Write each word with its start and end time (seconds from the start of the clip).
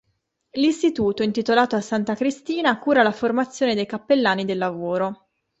L'istituto, 0.53 1.21
intitolato 1.21 1.75
a 1.75 1.79
"Santa 1.79 2.15
Cristina", 2.15 2.79
cura 2.79 3.03
la 3.03 3.11
formazione 3.11 3.75
dei 3.75 3.85
cappellani 3.85 4.45
del 4.45 4.57
lavoro. 4.57 5.27